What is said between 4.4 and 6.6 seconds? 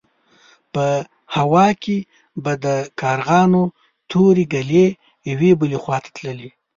ګلې يوې بلې خوا ته تللې.